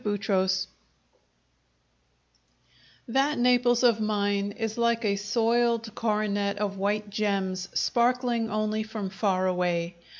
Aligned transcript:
Chapter 0.03 0.47
Seven 0.47 0.49
That 3.09 3.37
Naples 3.37 3.83
of 3.83 3.99
mine 3.99 4.51
is 4.53 4.75
like 4.75 5.05
a 5.05 5.15
soiled 5.15 5.93
coronet 5.93 6.57
of 6.57 6.77
white 6.79 7.11
gems, 7.11 7.69
sparkling 7.75 8.49
only 8.49 8.81
from 8.81 9.11
far 9.11 9.45
away. 9.45 9.97